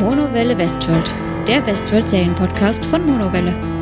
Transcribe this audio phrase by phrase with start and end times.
[0.00, 1.14] Monowelle Westworld,
[1.46, 3.79] der Westworld Serienpodcast von Monowelle.